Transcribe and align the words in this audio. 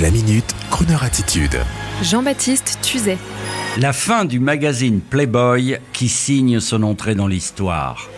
La 0.00 0.12
minute, 0.12 0.54
Kroneur 0.70 1.02
attitude. 1.02 1.58
Jean-Baptiste 2.02 2.78
Tuzet. 2.82 3.18
La 3.78 3.92
fin 3.92 4.24
du 4.26 4.38
magazine 4.38 5.00
Playboy 5.00 5.78
qui 5.92 6.08
signe 6.08 6.60
son 6.60 6.84
entrée 6.84 7.16
dans 7.16 7.26
l'histoire. 7.26 8.08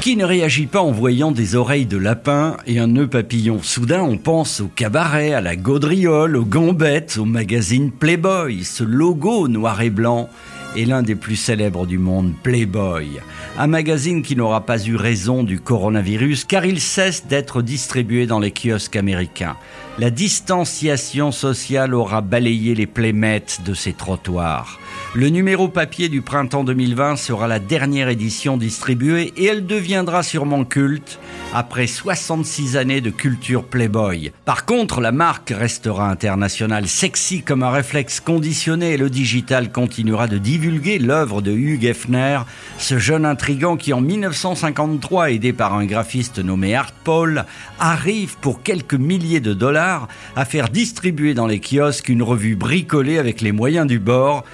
Qui 0.00 0.16
ne 0.16 0.24
réagit 0.24 0.66
pas 0.66 0.80
en 0.80 0.92
voyant 0.92 1.32
des 1.32 1.56
oreilles 1.56 1.86
de 1.86 1.96
lapin 1.96 2.56
et 2.68 2.78
un 2.78 2.86
nœud 2.86 3.08
papillon? 3.08 3.58
Soudain, 3.62 4.02
on 4.02 4.16
pense 4.16 4.60
au 4.60 4.68
cabaret, 4.68 5.32
à 5.32 5.40
la 5.40 5.56
gaudriole, 5.56 6.36
aux 6.36 6.44
gambettes, 6.44 7.16
au 7.18 7.24
magazine 7.24 7.90
Playboy, 7.90 8.62
ce 8.62 8.84
logo 8.84 9.48
noir 9.48 9.80
et 9.80 9.90
blanc 9.90 10.28
est 10.74 10.84
l'un 10.84 11.02
des 11.02 11.14
plus 11.14 11.36
célèbres 11.36 11.86
du 11.86 11.98
monde, 11.98 12.32
Playboy. 12.42 13.20
Un 13.58 13.66
magazine 13.66 14.22
qui 14.22 14.36
n'aura 14.36 14.66
pas 14.66 14.84
eu 14.84 14.96
raison 14.96 15.44
du 15.44 15.60
coronavirus 15.60 16.44
car 16.44 16.64
il 16.64 16.80
cesse 16.80 17.26
d'être 17.26 17.62
distribué 17.62 18.26
dans 18.26 18.38
les 18.38 18.52
kiosques 18.52 18.96
américains. 18.96 19.56
La 19.98 20.10
distanciation 20.10 21.32
sociale 21.32 21.94
aura 21.94 22.20
balayé 22.20 22.74
les 22.74 22.86
playmates 22.86 23.60
de 23.64 23.74
ces 23.74 23.92
trottoirs. 23.92 24.78
Le 25.14 25.28
numéro 25.30 25.68
papier 25.68 26.08
du 26.10 26.20
printemps 26.20 26.64
2020 26.64 27.16
sera 27.16 27.48
la 27.48 27.58
dernière 27.58 28.08
édition 28.08 28.58
distribuée 28.58 29.32
et 29.36 29.46
elle 29.46 29.64
deviendra 29.64 30.22
sûrement 30.22 30.64
culte 30.64 31.18
après 31.54 31.86
66 31.86 32.76
années 32.76 33.00
de 33.00 33.08
culture 33.08 33.64
Playboy. 33.64 34.32
Par 34.44 34.66
contre, 34.66 35.00
la 35.00 35.12
marque 35.12 35.54
restera 35.56 36.10
internationale, 36.10 36.86
sexy 36.86 37.42
comme 37.42 37.62
un 37.62 37.70
réflexe 37.70 38.20
conditionné 38.20 38.92
et 38.92 38.96
le 38.98 39.08
digital 39.08 39.72
continuera 39.72 40.26
de 40.26 40.36
divulguer 40.36 40.98
l'œuvre 40.98 41.40
de 41.40 41.52
Hugh 41.52 41.84
Hefner, 41.84 42.40
ce 42.78 42.98
jeune 42.98 43.24
intrigant 43.24 43.78
qui 43.78 43.94
en 43.94 44.02
1953, 44.02 45.30
aidé 45.30 45.54
par 45.54 45.72
un 45.74 45.86
graphiste 45.86 46.40
nommé 46.40 46.74
Art 46.74 46.92
Paul, 46.92 47.46
arrive 47.80 48.36
pour 48.42 48.62
quelques 48.62 48.94
milliers 48.94 49.40
de 49.40 49.54
dollars 49.54 50.08
à 50.34 50.44
faire 50.44 50.68
distribuer 50.68 51.32
dans 51.32 51.46
les 51.46 51.60
kiosques 51.60 52.10
une 52.10 52.22
revue 52.22 52.56
bricolée 52.56 53.18
avec 53.18 53.40
les 53.40 53.52
moyens 53.52 53.86
du 53.86 53.98
bord, 53.98 54.44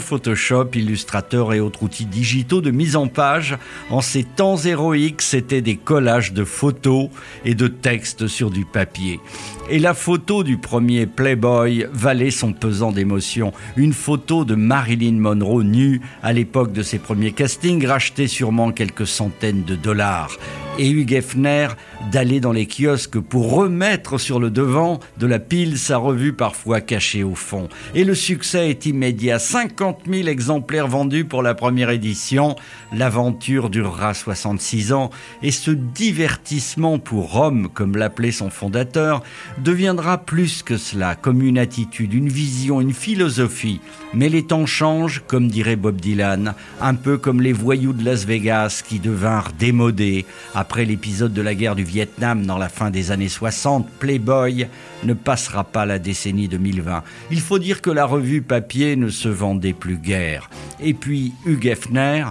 Photoshop, 0.00 0.70
Illustrator 0.74 1.54
et 1.54 1.60
autres 1.60 1.82
outils 1.82 2.06
digitaux 2.06 2.60
de 2.60 2.70
mise 2.70 2.96
en 2.96 3.08
page. 3.08 3.56
En 3.90 4.00
ces 4.00 4.24
temps 4.24 4.56
héroïques, 4.56 5.22
c'était 5.22 5.62
des 5.62 5.76
collages 5.76 6.32
de 6.32 6.44
photos 6.44 7.08
et 7.44 7.54
de 7.54 7.68
textes 7.68 8.26
sur 8.26 8.50
du 8.50 8.64
papier. 8.64 9.20
Et 9.70 9.78
la 9.78 9.94
photo 9.94 10.44
du 10.44 10.58
premier 10.58 11.06
Playboy 11.06 11.86
valait 11.92 12.30
son 12.30 12.52
pesant 12.52 12.92
d'émotion. 12.92 13.52
Une 13.76 13.92
photo 13.92 14.44
de 14.44 14.54
Marilyn 14.54 15.18
Monroe 15.18 15.64
nue 15.64 16.00
à 16.22 16.32
l'époque 16.32 16.72
de 16.72 16.82
ses 16.82 16.98
premiers 16.98 17.32
castings, 17.32 17.86
rachetée 17.86 18.28
sûrement 18.28 18.72
quelques 18.72 19.06
centaines 19.06 19.64
de 19.64 19.74
dollars 19.74 20.38
et 20.78 20.90
Hugh 20.90 21.12
Hefner 21.12 21.68
d'aller 22.12 22.40
dans 22.40 22.52
les 22.52 22.66
kiosques 22.66 23.18
pour 23.18 23.52
remettre 23.52 24.18
sur 24.18 24.38
le 24.38 24.50
devant 24.50 25.00
de 25.18 25.26
la 25.26 25.38
pile 25.38 25.78
sa 25.78 25.96
revue 25.96 26.32
parfois 26.32 26.80
cachée 26.80 27.24
au 27.24 27.34
fond. 27.34 27.68
Et 27.94 28.04
le 28.04 28.14
succès 28.14 28.70
est 28.70 28.86
immédiat. 28.86 29.38
50 29.38 30.00
000 30.10 30.28
exemplaires 30.28 30.88
vendus 30.88 31.24
pour 31.24 31.42
la 31.42 31.54
première 31.54 31.90
édition. 31.90 32.56
L'aventure 32.92 33.70
durera 33.70 34.14
66 34.14 34.92
ans 34.92 35.10
et 35.42 35.50
ce 35.50 35.70
divertissement 35.70 36.98
pour 36.98 37.32
Rome, 37.32 37.68
comme 37.72 37.96
l'appelait 37.96 38.32
son 38.32 38.50
fondateur, 38.50 39.22
deviendra 39.58 40.18
plus 40.18 40.62
que 40.62 40.76
cela, 40.76 41.14
comme 41.14 41.42
une 41.42 41.58
attitude, 41.58 42.14
une 42.14 42.28
vision, 42.28 42.80
une 42.80 42.94
philosophie. 42.94 43.80
Mais 44.14 44.28
les 44.28 44.44
temps 44.44 44.66
changent, 44.66 45.22
comme 45.26 45.48
dirait 45.48 45.76
Bob 45.76 46.00
Dylan, 46.00 46.54
un 46.80 46.94
peu 46.94 47.18
comme 47.18 47.40
les 47.40 47.52
voyous 47.52 47.92
de 47.92 48.04
Las 48.04 48.24
Vegas 48.24 48.82
qui 48.86 48.98
devinrent 48.98 49.52
démodés 49.58 50.26
après 50.66 50.84
l'épisode 50.84 51.32
de 51.32 51.42
la 51.42 51.54
guerre 51.54 51.76
du 51.76 51.84
Vietnam 51.84 52.44
dans 52.44 52.58
la 52.58 52.68
fin 52.68 52.90
des 52.90 53.12
années 53.12 53.28
60, 53.28 53.88
Playboy 54.00 54.66
ne 55.04 55.14
passera 55.14 55.62
pas 55.62 55.86
la 55.86 56.00
décennie 56.00 56.48
2020. 56.48 57.04
Il 57.30 57.40
faut 57.40 57.60
dire 57.60 57.80
que 57.80 57.90
la 57.90 58.04
revue 58.04 58.42
papier 58.42 58.96
ne 58.96 59.08
se 59.08 59.28
vendait 59.28 59.74
plus 59.74 59.96
guère. 59.96 60.50
Et 60.80 60.92
puis 60.92 61.34
Hugh 61.46 61.66
Hefner 61.66 62.24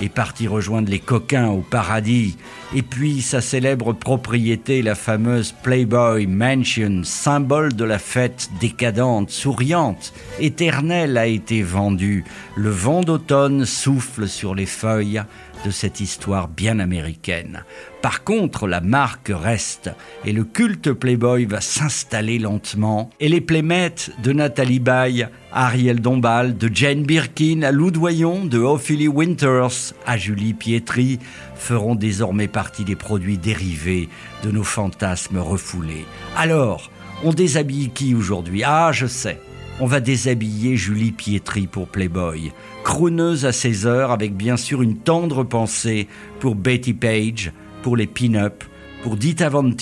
est 0.00 0.08
parti 0.08 0.48
rejoindre 0.48 0.90
les 0.90 1.00
coquins 1.00 1.48
au 1.48 1.60
paradis. 1.60 2.38
Et 2.74 2.80
puis 2.80 3.20
sa 3.20 3.42
célèbre 3.42 3.92
propriété, 3.92 4.80
la 4.80 4.94
fameuse 4.94 5.52
Playboy 5.62 6.26
Mansion, 6.26 7.02
symbole 7.04 7.74
de 7.74 7.84
la 7.84 7.98
fête 7.98 8.48
décadente, 8.58 9.28
souriante, 9.28 10.14
éternelle, 10.40 11.18
a 11.18 11.26
été 11.26 11.62
vendue. 11.62 12.24
Le 12.56 12.70
vent 12.70 13.02
d'automne 13.02 13.66
souffle 13.66 14.28
sur 14.28 14.54
les 14.54 14.64
feuilles 14.64 15.22
de 15.64 15.70
cette 15.70 16.00
histoire 16.00 16.48
bien 16.48 16.78
américaine. 16.78 17.64
Par 18.00 18.24
contre, 18.24 18.66
la 18.66 18.80
marque 18.80 19.30
reste 19.32 19.90
et 20.24 20.32
le 20.32 20.44
culte 20.44 20.92
Playboy 20.92 21.44
va 21.44 21.60
s'installer 21.60 22.38
lentement 22.38 23.10
et 23.20 23.28
les 23.28 23.40
playmates 23.40 24.10
de 24.22 24.32
Nathalie 24.32 24.80
Baye, 24.80 25.28
Ariel 25.52 26.00
Dombal, 26.00 26.56
de 26.56 26.70
Jane 26.72 27.04
Birkin 27.04 27.62
à 27.62 27.70
Lou 27.70 27.90
Doyon, 27.90 28.44
de 28.44 28.58
Ophélie 28.58 29.08
Winters 29.08 29.94
à 30.06 30.16
Julie 30.16 30.54
Pietri 30.54 31.18
feront 31.54 31.94
désormais 31.94 32.48
partie 32.48 32.84
des 32.84 32.96
produits 32.96 33.38
dérivés 33.38 34.08
de 34.42 34.50
nos 34.50 34.64
fantasmes 34.64 35.38
refoulés. 35.38 36.04
Alors, 36.36 36.90
on 37.22 37.32
déshabille 37.32 37.90
qui 37.90 38.14
aujourd'hui? 38.14 38.62
Ah, 38.64 38.90
je 38.92 39.06
sais. 39.06 39.38
On 39.82 39.86
va 39.86 39.98
déshabiller 39.98 40.76
Julie 40.76 41.10
Pietri 41.10 41.66
pour 41.66 41.88
Playboy, 41.88 42.52
crooneuse 42.84 43.44
à 43.44 43.50
ses 43.50 43.84
heures 43.84 44.12
avec 44.12 44.36
bien 44.36 44.56
sûr 44.56 44.80
une 44.80 44.98
tendre 44.98 45.42
pensée 45.42 46.06
pour 46.38 46.54
Betty 46.54 46.94
Page, 46.94 47.50
pour 47.82 47.96
les 47.96 48.06
pin-up, 48.06 48.62
pour 49.02 49.16
Dita 49.16 49.48
Von 49.48 49.74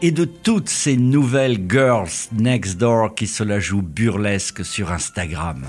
et 0.00 0.12
de 0.12 0.24
toutes 0.24 0.70
ces 0.70 0.96
nouvelles 0.96 1.58
girls 1.68 2.30
next 2.32 2.78
door 2.78 3.14
qui 3.14 3.26
se 3.26 3.44
la 3.44 3.60
jouent 3.60 3.82
burlesque 3.82 4.64
sur 4.64 4.90
Instagram. 4.90 5.66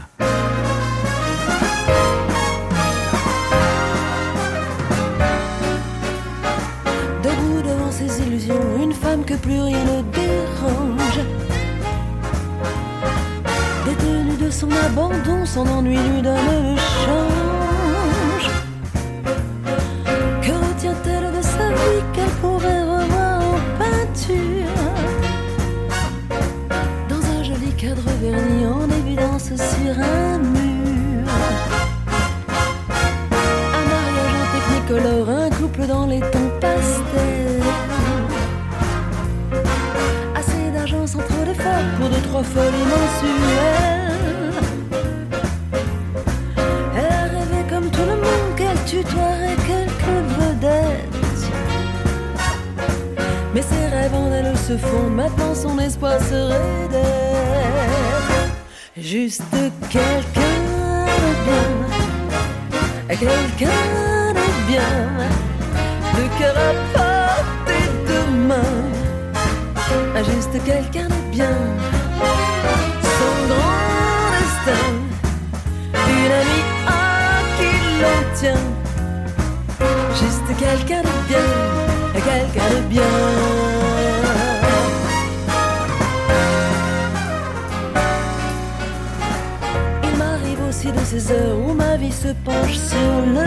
Debout 7.21 7.61
devant 7.61 7.91
ses 7.91 8.25
illusions, 8.25 8.81
une 8.81 8.93
femme 8.93 9.25
que 9.25 9.33
plus 9.33 9.59
rien 9.59 9.83
ne 9.83 10.01
dérange 10.13 11.44
son 14.55 14.71
abandon, 14.71 15.45
son 15.45 15.67
ennui 15.67 15.97
lui 15.97 16.21
donne 16.21 16.47
le 16.47 16.77
change. 17.03 18.47
Que 20.41 20.53
retient-elle 20.65 21.29
de 21.37 21.41
sa 21.41 21.67
vie 21.77 22.01
qu'elle 22.13 22.35
pourrait 22.41 22.83
revoir 22.83 23.41
en 23.53 23.59
peinture? 23.79 24.85
Dans 27.09 27.23
un 27.37 27.43
joli 27.43 27.71
cadre 27.73 28.09
verni 28.21 28.65
en 28.65 28.89
évidence 29.01 29.47
sur 29.71 29.93
un 29.99 30.37
mur. 30.37 31.27
Un 33.79 33.85
mariage 33.93 34.35
en 34.41 34.45
technicolore, 34.55 35.29
un 35.29 35.49
couple 35.49 35.85
dans 35.85 36.05
les 36.07 36.21
tons 36.21 36.51
pastels. 36.61 37.61
D'argent 40.85 41.07
sans 41.07 41.17
trop 41.17 41.43
d'efforts 41.43 41.89
pour 41.97 42.09
deux, 42.09 42.21
trois 42.21 42.43
folies 42.43 42.85
mensuelles. 42.93 44.05
tutoierait 48.85 49.57
quelques 49.65 50.21
vedettes. 50.37 51.41
Mais 53.55 53.63
ses 53.63 53.85
rêves 53.87 54.13
en 54.13 54.31
elle 54.31 54.55
se 54.55 54.77
font, 54.77 55.09
maintenant 55.09 55.55
son 55.55 55.79
espoir 55.79 56.19
serait 56.21 56.87
d'être 56.91 58.53
juste 58.95 59.41
quelqu'un 59.89 60.55
de 61.23 61.31
bien, 61.45 63.17
quelqu'un 63.17 64.33
de 64.33 64.47
bien, 64.67 64.93
le 66.17 66.25
cœur 66.37 66.55
à 66.55 66.73
portée 66.93 67.89
de 68.07 68.19
main, 68.47 68.73
juste 70.23 70.63
quelqu'un 70.65 71.07
de 71.07 71.31
bien, 71.31 71.57
son 73.17 73.35
grand 73.47 74.31
destin, 74.35 74.87
une 75.93 76.31
amie 76.41 76.65
à 76.87 77.41
qui 77.57 77.71
l'on 78.01 78.35
tient 78.39 78.85
juste 80.19 80.47
quelqu'un 80.57 81.01
de 81.01 81.27
bien, 81.27 81.47
quelqu'un 82.13 82.69
de 82.75 82.81
bien. 82.87 83.01
Il 90.03 90.17
m'arrive 90.17 90.59
aussi 90.69 90.91
de 90.91 91.03
ces 91.05 91.31
heures 91.31 91.57
où 91.67 91.73
ma 91.73 91.97
vie 91.97 92.11
se 92.11 92.29
penche 92.43 92.77
sur 92.77 93.21
le 93.33 93.45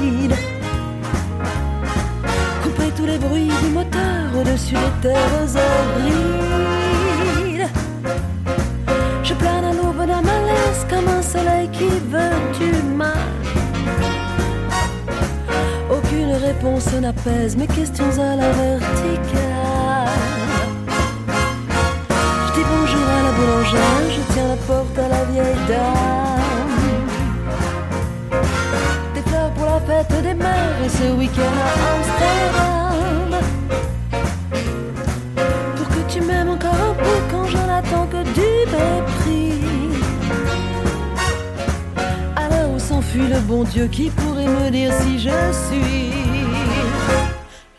vide 0.00 0.34
tous 2.98 3.06
les 3.06 3.18
bruits 3.18 3.52
du 3.62 3.68
moteur 3.68 4.26
au-dessus 4.40 4.74
des 4.74 5.08
terres 5.08 5.50
abriles. 5.94 7.68
Je 9.22 9.34
plane 9.34 9.64
à 9.66 9.72
l'aube 9.72 10.04
d'un 10.04 10.20
malaise 10.20 10.84
comme 10.90 11.06
un 11.06 11.22
soleil 11.22 11.68
qui 11.70 11.88
veut 12.12 12.38
du 12.58 12.72
mal. 12.96 13.12
Aucune 15.88 16.32
réponse 16.44 16.92
n'apaise 16.94 17.56
mes 17.56 17.68
questions 17.68 18.10
à 18.18 18.34
la 18.34 18.50
verticale. 18.50 20.08
Je 22.48 22.52
dis 22.54 22.66
bonjour 22.74 23.06
à 23.16 23.22
la 23.26 23.32
boulangère, 23.36 24.06
je 24.10 24.22
tiens 24.32 24.48
la 24.48 24.56
porte 24.66 24.98
à 24.98 25.08
la 25.08 25.24
vieille 25.30 25.62
dame. 25.68 26.72
Des 29.14 29.22
fleurs 29.22 29.52
pour 29.52 29.66
la 29.66 29.80
fête 29.86 30.22
des 30.22 30.34
mères 30.34 30.82
et 30.84 30.88
ce 30.88 31.12
week-end 31.16 31.56
à 31.64 31.94
Amsterdam. 31.94 32.57
Bon 43.58 43.64
Dieu 43.64 43.88
qui 43.88 44.08
pourrait 44.10 44.46
me 44.46 44.70
dire 44.70 44.92
si 45.00 45.18
je 45.18 45.30
suis 45.66 46.12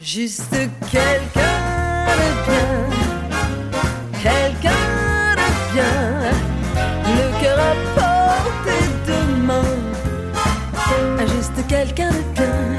juste 0.01 0.57
quelqu'un 0.91 1.59
de 2.19 2.29
bien, 2.47 2.71
quelqu'un 4.21 4.83
de 5.39 5.49
bien, 5.73 5.99
le 7.17 7.41
cœur 7.41 7.59
à 7.59 7.73
portée 7.95 8.87
de 9.07 9.19
main, 9.45 9.71
juste 11.33 11.59
quelqu'un 11.67 12.09
de 12.11 12.23
bien, 12.35 12.78